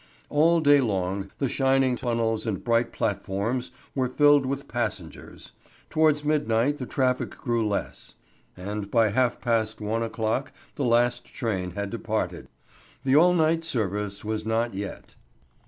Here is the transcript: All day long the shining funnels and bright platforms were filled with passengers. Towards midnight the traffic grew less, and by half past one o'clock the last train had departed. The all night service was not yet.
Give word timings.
All 0.31 0.61
day 0.61 0.81
long 0.81 1.29
the 1.37 1.47
shining 1.47 1.95
funnels 1.95 2.47
and 2.47 2.63
bright 2.63 2.91
platforms 2.91 3.69
were 3.93 4.09
filled 4.09 4.47
with 4.47 4.67
passengers. 4.67 5.51
Towards 5.91 6.23
midnight 6.25 6.79
the 6.79 6.87
traffic 6.87 7.29
grew 7.37 7.67
less, 7.67 8.15
and 8.57 8.89
by 8.89 9.09
half 9.09 9.39
past 9.39 9.79
one 9.79 10.01
o'clock 10.01 10.53
the 10.73 10.85
last 10.85 11.25
train 11.25 11.69
had 11.75 11.91
departed. 11.91 12.47
The 13.03 13.15
all 13.15 13.35
night 13.35 13.63
service 13.63 14.25
was 14.25 14.43
not 14.43 14.73
yet. 14.73 15.13